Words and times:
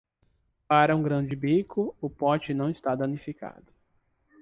Para 0.67 0.95
um 0.97 1.03
grão 1.03 1.23
de 1.23 1.35
bico, 1.35 1.95
o 2.01 2.09
pote 2.09 2.55
não 2.55 2.71
está 2.71 2.95
danificado. 2.95 3.71